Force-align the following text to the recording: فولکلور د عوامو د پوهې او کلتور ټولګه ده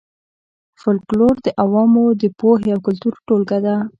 فولکلور 0.79 1.35
د 1.45 1.47
عوامو 1.63 2.05
د 2.21 2.23
پوهې 2.39 2.69
او 2.75 2.79
کلتور 2.87 3.13
ټولګه 3.27 3.59
ده 3.65 3.75